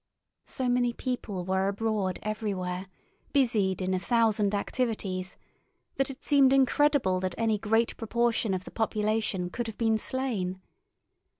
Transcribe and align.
So 0.45 0.67
many 0.67 0.93
people 0.93 1.45
were 1.45 1.67
abroad 1.67 2.17
everywhere, 2.23 2.87
busied 3.33 3.83
in 3.83 3.93
a 3.93 3.99
thousand 3.99 4.55
activities, 4.55 5.37
that 5.97 6.09
it 6.09 6.23
seemed 6.23 6.51
incredible 6.53 7.19
that 7.19 7.35
any 7.37 7.59
great 7.59 7.95
proportion 7.97 8.55
of 8.55 8.63
the 8.63 8.71
population 8.71 9.51
could 9.51 9.67
have 9.67 9.77
been 9.77 9.99
slain. 9.99 10.59